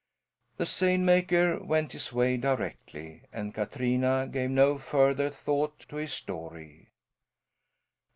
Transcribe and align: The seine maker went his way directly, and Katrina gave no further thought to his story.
The 0.57 0.65
seine 0.65 1.03
maker 1.05 1.59
went 1.63 1.91
his 1.91 2.11
way 2.11 2.35
directly, 2.35 3.21
and 3.31 3.53
Katrina 3.53 4.27
gave 4.31 4.49
no 4.49 4.79
further 4.79 5.29
thought 5.29 5.85
to 5.89 5.97
his 5.97 6.11
story. 6.11 6.89